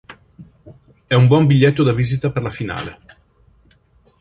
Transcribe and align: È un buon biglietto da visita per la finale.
È 1.05 1.13
un 1.13 1.27
buon 1.27 1.45
biglietto 1.45 1.83
da 1.83 1.93
visita 1.93 2.31
per 2.31 2.41
la 2.41 2.49
finale. 2.49 2.99